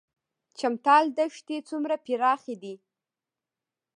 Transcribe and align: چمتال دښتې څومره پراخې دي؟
چمتال 0.59 1.05
دښتې 1.17 1.57
څومره 1.69 1.95
پراخې 2.05 2.55
دي؟ 2.61 2.75